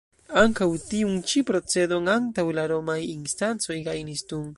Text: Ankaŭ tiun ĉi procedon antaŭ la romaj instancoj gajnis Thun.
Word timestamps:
Ankaŭ 0.43 0.67
tiun 0.85 1.19
ĉi 1.31 1.43
procedon 1.49 2.09
antaŭ 2.13 2.47
la 2.61 2.65
romaj 2.73 2.99
instancoj 3.11 3.79
gajnis 3.91 4.25
Thun. 4.33 4.49